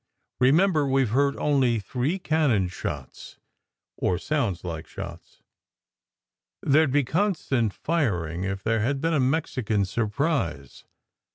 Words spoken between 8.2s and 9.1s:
if there had